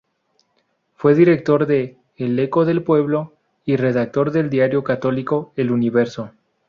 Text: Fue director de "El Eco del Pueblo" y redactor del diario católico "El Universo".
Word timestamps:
Fue 0.95 1.13
director 1.13 1.67
de 1.67 1.95
"El 2.17 2.39
Eco 2.39 2.65
del 2.65 2.81
Pueblo" 2.83 3.33
y 3.65 3.75
redactor 3.75 4.31
del 4.31 4.49
diario 4.49 4.83
católico 4.83 5.53
"El 5.55 5.69
Universo". 5.69 6.31